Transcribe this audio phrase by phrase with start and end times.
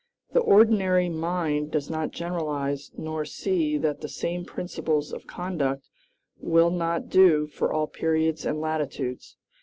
[0.31, 5.91] The ordinary mind does not generalize nor see that the same principles of conduct
[6.39, 9.37] will not do for all periods and latitudes.